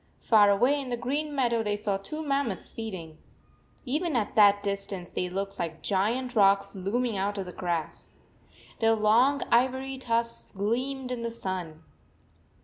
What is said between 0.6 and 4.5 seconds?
in the green meadow they saw two mammoths feeding. Even at